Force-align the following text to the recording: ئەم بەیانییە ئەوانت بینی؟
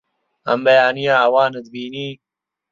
ئەم 0.47 0.59
بەیانییە 0.65 1.15
ئەوانت 1.21 1.65
بینی؟ 1.73 2.09